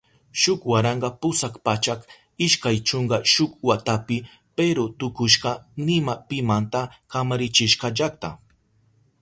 Shuk 0.41 0.59
waranka 0.71 1.09
pusak 1.21 1.53
pachak 1.65 1.99
ishkay 2.45 2.77
chunka 2.87 3.17
shuk 3.33 3.51
watapi 3.67 4.17
Peru 4.55 4.85
tukushka 4.99 5.51
nima 5.85 6.13
pimanta 6.27 6.81
kamachirishka 7.11 7.87
llakta. 7.97 8.29